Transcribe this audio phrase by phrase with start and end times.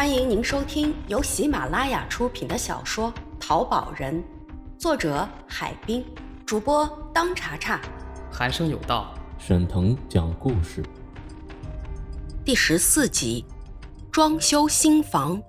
[0.00, 4.14] 欢迎您收听由喜马拉雅出品的小说《淘宝人》，
[4.78, 6.02] 作者海滨，
[6.46, 7.78] 主播当查查。
[8.32, 10.82] 寒生有道，沈腾讲故事。
[12.46, 13.44] 第十四集，
[14.10, 15.42] 装修新房。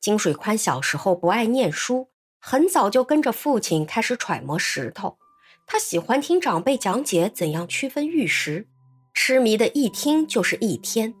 [0.00, 2.08] 金水宽小时候不爱念书，
[2.40, 5.16] 很早就跟着父亲开始揣摩石头。
[5.64, 8.66] 他喜欢听长辈讲解怎样区分玉石，
[9.14, 11.14] 痴迷的一听就是一天。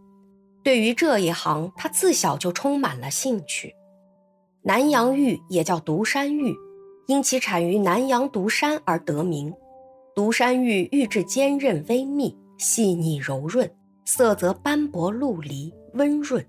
[0.64, 3.76] 对于这一行，他自小就充满了兴趣。
[4.62, 6.54] 南阳玉也叫独山玉，
[7.06, 9.52] 因其产于南阳独山而得名。
[10.14, 13.70] 独山玉玉质坚韧微密、细腻柔润，
[14.06, 16.42] 色泽斑驳陆离、温润，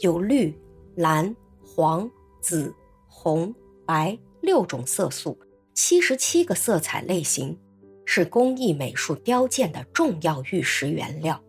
[0.00, 0.52] 有绿、
[0.96, 1.34] 蓝、
[1.64, 2.10] 黄、
[2.42, 2.74] 紫、
[3.06, 3.54] 红、
[3.86, 5.38] 白六种色素。
[5.72, 7.56] 七十七个色彩类型，
[8.06, 11.40] 是工艺美术雕件的重要玉石原料。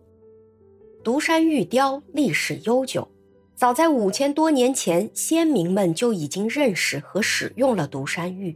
[1.08, 3.08] 独山玉雕历史悠久，
[3.54, 8.54] 早在五千多年前，先民们就已经认识和使用了独山玉。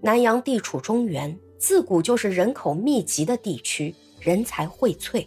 [0.00, 5.24] 南阳地处中原，自古就是人口密集的地区，人才荟萃。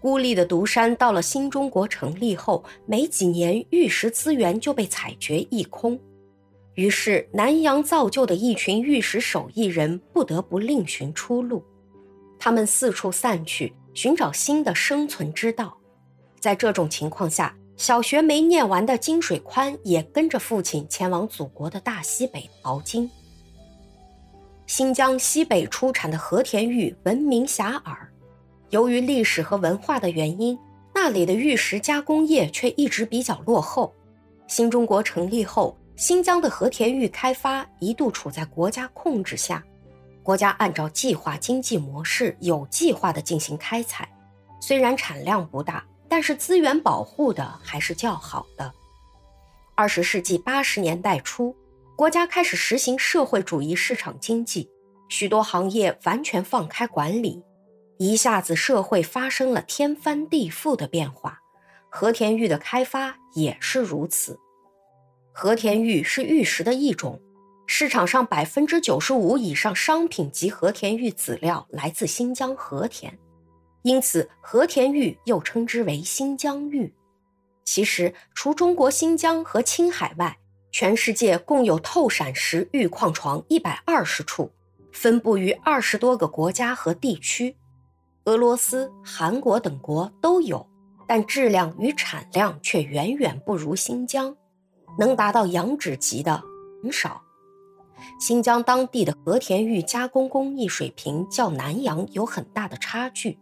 [0.00, 6.00] 孤立的独山到了新中国成立后，没几年，玉石资源就被采掘一空。
[6.76, 11.62] 于是，南阳造就的一群玉石手艺人不得不另寻出路。
[12.38, 15.76] 他们四处散去，寻找新的生存之道。
[16.38, 23.10] 在这种情况下，小学没念完的金水宽也跟着父亲前往祖国的大西北淘金。
[24.68, 27.96] 新疆西北出产的和田玉闻名遐迩，
[28.70, 30.56] 由于历史和文化的原因，
[30.94, 33.92] 那里的玉石加工业却一直比较落后。
[34.46, 39.60] 新中国成立后，新疆的和田玉开发一度处在国家控制下，
[40.28, 44.06] 国家按照计划经济模式，有计划地进行开采。
[44.60, 48.70] 虽然产量不大，但是资源保护的还是较好的。
[49.74, 51.56] 二十世纪八十年代初，
[51.96, 54.68] 国家开始实行社会主义市场经济，
[55.08, 57.42] 许多行业完全放开管理，
[57.96, 61.40] 一下子社会发生了天翻地覆的变化。
[61.88, 64.38] 和田玉的开发也是如此。
[65.32, 67.18] 和田玉是玉石的一种，
[67.70, 73.16] 市场上百分之九十五以上商品级和田玉籽料来自新疆和田，
[73.82, 76.92] 因此和田玉又称之为新疆玉。
[77.64, 80.38] 其实，除中国新疆和青海外，
[80.72, 84.50] 全世界共有透闪石玉矿床一百二十处，
[84.90, 87.54] 分布于二十多个国家和地区，
[88.24, 90.66] 俄罗斯、韩国等国都有，
[91.06, 94.34] 但质量与产量却远远不如新疆。
[94.98, 96.42] 能达到羊脂级的
[96.82, 97.22] 很少。
[98.20, 103.38] 新疆当地的和田玉加工工艺水平较南阳有很大的差距。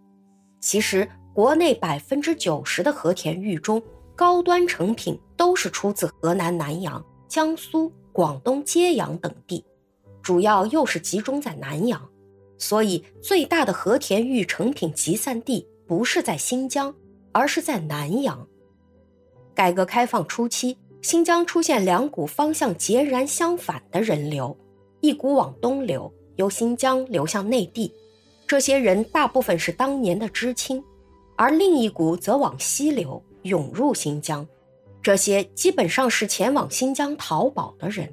[0.61, 3.83] 其实，国内百分之九十的和田玉中，
[4.15, 9.65] 高端成品都是出自河南南阳、江苏、广东揭阳等地，
[10.23, 12.09] 主要又是集中在南阳。
[12.59, 16.95] 所以，最大的和田玉成品集散地不是在新疆，
[17.33, 18.49] 而是在南阳。
[19.55, 20.79] 改革开放初期。
[21.03, 24.57] 新疆出现两股方向截然相反的人流，
[25.01, 27.93] 一股往东流，由新疆流向内地，
[28.47, 30.83] 这些人大部分是当年的知青；
[31.37, 34.47] 而另一股则往西流，涌入新疆，
[35.01, 38.13] 这些基本上是前往新疆淘宝的人。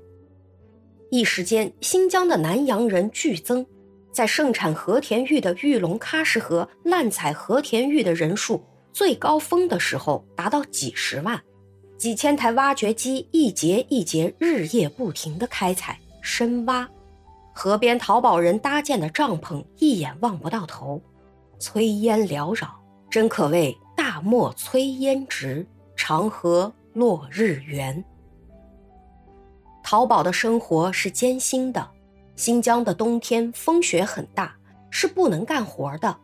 [1.10, 3.66] 一时间，新疆的南洋人剧增，
[4.12, 11.42] 在盛产和田玉的玉龙喀什河滥采和田玉的人数最高峰的时候，达到几十万。
[12.04, 16.86] 几千台挖掘机一节一节日夜不停地开采深挖，
[17.54, 21.02] 河边淘宝人搭建的帐篷一眼望不到头，
[21.62, 22.70] 炊烟缭绕，
[23.10, 25.66] 真可谓大漠炊烟直，
[25.96, 28.04] 长河落日圆。
[29.82, 31.90] 淘宝的生活是艰辛的，
[32.36, 34.54] 新疆的冬天风雪很大，
[34.90, 36.18] 是不能干活的。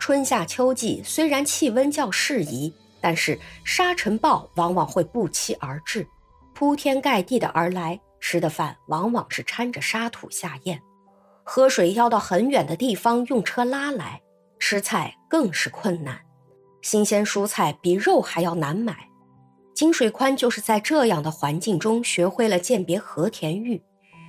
[0.00, 2.74] 春夏秋季虽然气温较适宜。
[3.02, 6.06] 但是沙尘暴往往会不期而至，
[6.54, 10.80] 铺天盖地的而来，吃的饭往往是掺着沙土下咽，
[11.42, 14.22] 喝水要到很远的地方用车拉来，
[14.60, 16.20] 吃菜更是困难，
[16.80, 19.08] 新鲜蔬菜比肉还要难买。
[19.74, 23.82] 金水宽就是在这样的环境中学会了鉴别和田玉，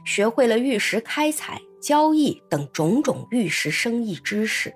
[0.04, 4.74] 学会了玉石开采、交易等种种玉石生意知识。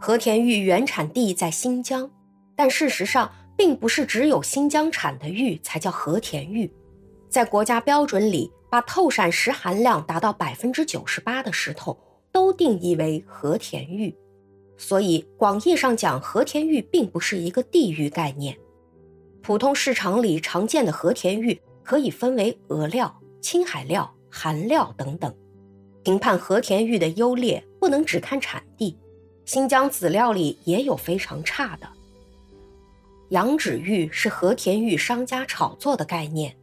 [0.00, 2.10] 和田玉原产地在新疆。
[2.56, 6.72] 但事实上，并不是只有新疆产的玉才叫和田玉，
[7.28, 11.96] 在国家标准里，把透闪石含量达到百分之九十八的石头
[12.32, 14.14] 都定义为和田玉。
[14.78, 18.56] 所以，广义上讲，和田玉并不是一个地域概念，
[19.42, 25.34] 普通市场里常见的和田玉可以分为俄料、青海料、韩料等等。
[26.02, 28.98] 评判和田玉的优劣，不能只看产地。
[29.44, 31.88] 新疆籽料里也有非常差的。
[33.30, 36.56] 羊脂玉是和田玉商家炒作的概念，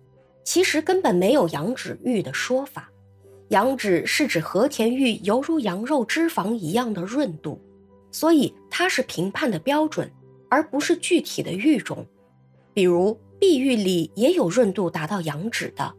[0.44, 2.89] 其实根本没有羊脂玉的说法。
[3.50, 7.60] 羊脂是指和田玉犹如羊肉脂肪一样的润度，
[8.12, 10.10] 所以它是评判的标准，
[10.50, 12.06] 而不是具体的玉种。
[12.74, 15.94] 比如碧玉里也有润度达到羊脂的。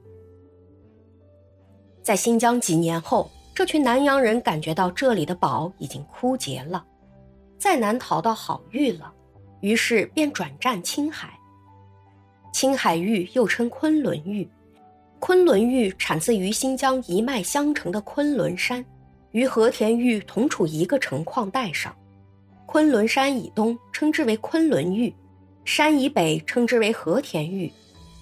[2.03, 6.85] 在新疆几年后，这群南洋人感觉到这里的宝已经枯竭了，
[7.57, 9.13] 再难淘到好玉了，
[9.65, 11.33] 于是便转战青海。
[12.53, 14.47] 青海玉又称昆仑玉，
[15.19, 18.85] 昆仑玉产自于新疆一脉相承的昆仑山，
[19.33, 21.97] 与和田玉同处一个成矿带上。
[22.67, 25.11] 昆仑山以东称之为昆仑玉。
[25.65, 27.73] 山以北称之为和田玉，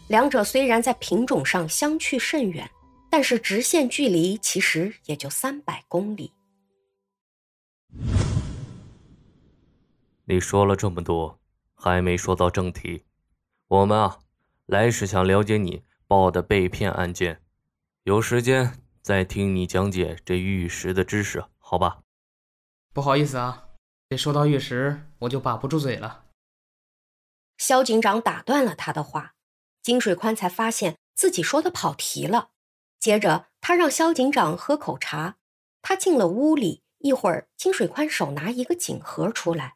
[0.06, 2.70] 两者虽然在品种上相去甚远，
[3.10, 6.30] 但是直线距离其实也就三百公里。
[10.26, 11.40] 你说了这么多，
[11.74, 13.04] 还没说到正题。
[13.66, 14.20] 我们啊，
[14.66, 17.42] 来是想了解你报的被骗案件，
[18.04, 22.02] 有时间再听你讲解这玉石的知识，好吧？
[22.92, 23.70] 不好意思啊，
[24.10, 26.26] 这说到玉石，我就把不住嘴了。
[27.58, 29.34] 肖警长打断了他的话，
[29.82, 32.50] 金水宽才发现自己说的跑题了。
[33.00, 35.38] 接着，他让肖警长喝口茶。
[35.80, 39.74] 他进了屋里，一会儿，金水宽手拿一个锦盒出来，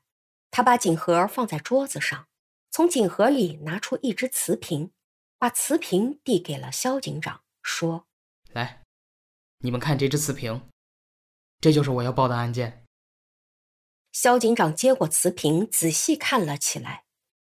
[0.56, 2.28] 他把锦盒放在桌子上，
[2.70, 4.90] 从锦盒里拿出一只瓷瓶，
[5.36, 8.06] 把瓷瓶递给了肖警长，说
[8.54, 8.82] ：“来，
[9.58, 10.62] 你们看这只瓷瓶，
[11.60, 12.86] 这就是我要报的案件。”
[14.12, 17.04] 肖警长接过瓷瓶，仔细看了起来。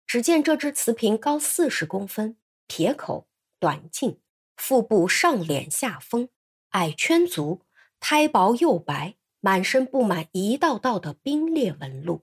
[0.06, 2.36] 只见这只瓷瓶高四十公分，
[2.68, 3.26] 撇口，
[3.58, 4.20] 短径，
[4.56, 6.28] 腹部上脸下封，
[6.68, 7.62] 矮圈足，
[7.98, 12.22] 胎薄釉白，满身布满一道道的冰裂纹路，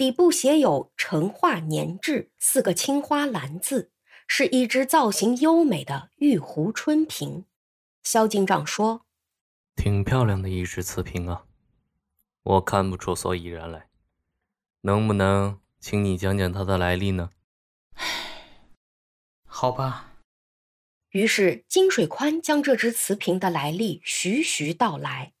[0.00, 3.92] 底部写有“成化年制”四个青花蓝字，
[4.26, 7.44] 是一只造型优美的玉壶春瓶。
[8.02, 9.04] 肖警长说
[9.76, 11.44] ：“挺漂亮的一只瓷瓶啊，
[12.44, 13.88] 我看不出所以然来，
[14.80, 17.28] 能不能？”请你讲讲它的来历呢？
[17.96, 18.06] 唉，
[19.44, 20.14] 好吧。
[21.10, 25.34] 于是金水宽将这只瓷瓶的来历徐徐道来。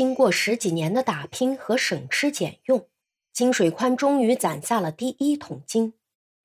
[0.00, 2.88] 经过十几年的打拼和省吃俭用，
[3.34, 5.92] 金水宽终于攒下了第一桶金。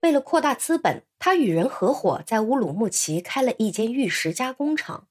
[0.01, 5.07] 为了扩大资本，他与人合伙在乌鲁木齐开了一间玉石加工厂，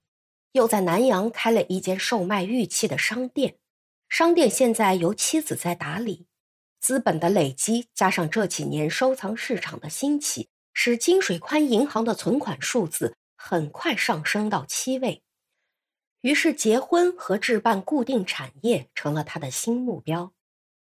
[0.53, 3.55] 又在南阳开了一间售卖玉器的商店。
[4.11, 6.27] 商店现在由妻子在打理，
[6.79, 15.23] 资本的累积加上这几年收藏市场的兴起，使金水宽银行的存款数字很快上升到七位。
[16.25, 20.33] 于是，结婚和置办固定产业成了他的新目标。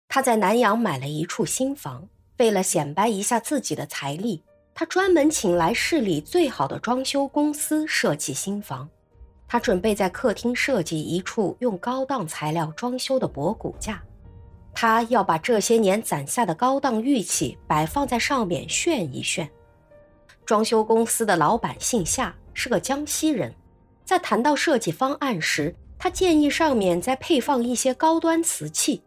[0.06, 2.08] 他在南阳买了一处新房，
[2.38, 8.88] 为了显摆一下自己的财力，他专门请来市里最好的装修公司设计新房。
[9.48, 14.00] 他准备在客厅设计一处用高档材料装修的博古架，
[14.72, 19.50] 他要把这些年攒下的高档玉器摆放在上面炫一炫。
[20.46, 23.52] 装修公司的老板姓夏，是个江西人。
[24.04, 29.02] 在谈到设计方案时，他建议上面再配放一些高端瓷器，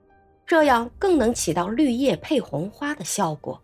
[0.46, 3.62] 这样更能起到绿叶配红花的效果。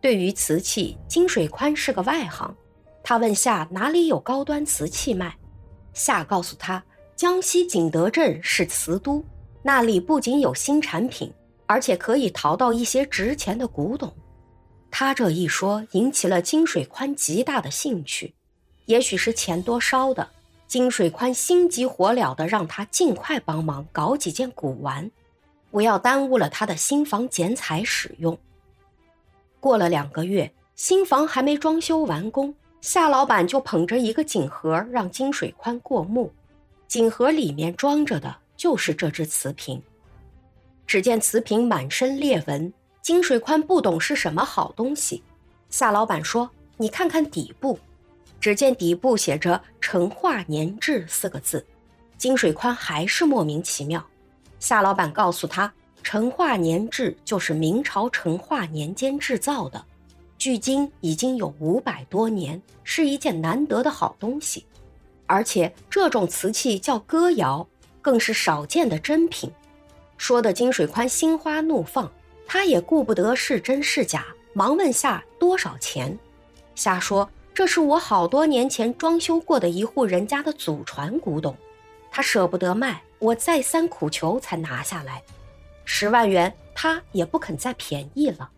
[0.00, 2.54] 对于瓷器，金水宽是个外行，
[3.02, 5.36] 他问夏哪里有高端瓷器卖。
[5.92, 6.82] 夏告诉他，
[7.16, 9.24] 江西景德镇是瓷都，
[9.62, 11.32] 那里不仅有新产品，
[11.66, 14.12] 而且可以淘到一些值钱的古董。
[14.90, 18.34] 他这一说，引起了金水宽极大的兴趣。
[18.86, 20.28] 也许是钱多烧的，
[20.66, 25.10] 金水宽心急火燎地让他尽快帮忙搞几件古玩，
[25.70, 28.36] 不要耽误了他的新房剪彩使用。
[29.60, 32.54] 过了两个月，新房还没装修完工。
[32.80, 36.30] 夏老板就捧着一个锦盒让金水宽过目，
[36.86, 39.82] 锦盒里面装着的就是这只瓷瓶。
[40.86, 45.22] 只见瓷瓶满身裂纹，金水宽不懂是什么好东西。
[45.70, 47.78] 夏老板说：“你看看底部。”
[48.44, 51.66] 只见底部写着“成化年制”四个字，
[52.18, 54.06] 金水宽还是莫名其妙。
[54.60, 55.72] 夏老板告诉他
[56.04, 59.82] ：“成化年制就是明朝成化年间制造的。”
[60.36, 64.66] 距今已经有五百多年，是一件难得的好东西，
[65.26, 67.66] 而且这种瓷器叫歌窑，
[68.02, 69.50] 更是少见的珍品。
[70.18, 72.12] 说的金水宽心花怒放，
[72.46, 76.18] 他也顾不得是真是假，忙问夏多少钱。
[76.74, 81.56] 夏说：“这是我好多年前装修过的一户人家的祖传古董，
[82.10, 85.22] 他舍不得卖，我再三苦求才拿下来。
[85.84, 88.50] 十万元，他也不肯再便宜了。”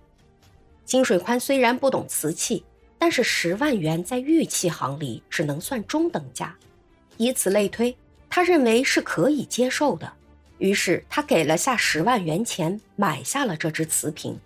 [0.87, 2.65] 金水宽虽然不懂瓷器，
[2.99, 6.57] 但是十万元在玉器行里只能算中等价，
[7.19, 7.95] 以此类推，
[8.31, 10.11] 他认为是可以接受的。
[10.57, 14.41] 于是他给了下十万元钱，买下了这只瓷瓶。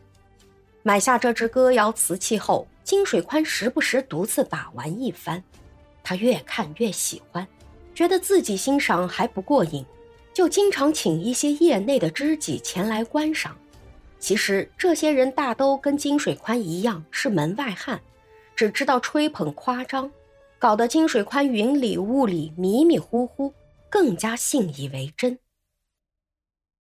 [0.83, 5.41] 买下这只歌谣瓷器后，金水宽时不时独自把玩一番。
[6.03, 7.47] 他越看越喜欢，
[7.95, 9.87] 觉得自己欣赏还不过瘾，
[10.35, 13.57] 就经常请一些业内的知己前来观赏。
[14.19, 18.03] 其实这些人大都跟金水宽一样是门外汉，
[18.57, 20.11] 只知道吹捧夸张，
[20.59, 23.55] 搞得金水宽云里雾里、迷迷糊糊，
[23.89, 25.39] 更加信以为真。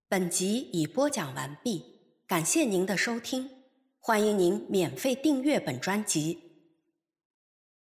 [0.09, 1.85] 本集已播讲完毕，
[2.26, 3.60] 感谢您的收听。
[4.02, 6.50] 欢迎您免费订阅本专辑。